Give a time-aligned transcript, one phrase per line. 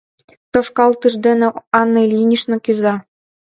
[0.51, 1.47] Тошкалтыш дене
[1.79, 2.95] Анна Ильинична кӱза.